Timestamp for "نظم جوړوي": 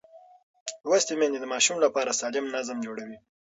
2.55-3.17